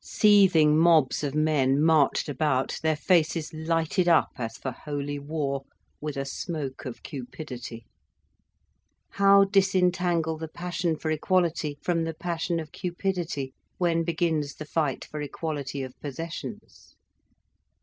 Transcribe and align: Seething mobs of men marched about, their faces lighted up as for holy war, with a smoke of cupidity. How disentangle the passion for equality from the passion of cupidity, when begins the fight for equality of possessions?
Seething 0.03 0.79
mobs 0.79 1.23
of 1.23 1.35
men 1.35 1.79
marched 1.79 2.27
about, 2.27 2.79
their 2.81 2.95
faces 2.95 3.53
lighted 3.53 4.07
up 4.07 4.31
as 4.35 4.57
for 4.57 4.71
holy 4.71 5.19
war, 5.19 5.61
with 6.01 6.17
a 6.17 6.25
smoke 6.25 6.85
of 6.85 7.03
cupidity. 7.03 7.85
How 9.11 9.43
disentangle 9.43 10.39
the 10.39 10.47
passion 10.47 10.97
for 10.97 11.11
equality 11.11 11.77
from 11.83 12.03
the 12.03 12.15
passion 12.15 12.59
of 12.59 12.71
cupidity, 12.71 13.53
when 13.77 14.03
begins 14.03 14.55
the 14.55 14.65
fight 14.65 15.05
for 15.05 15.21
equality 15.21 15.83
of 15.83 15.93
possessions? 15.99 16.95